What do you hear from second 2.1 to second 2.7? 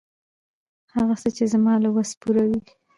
پوره وي.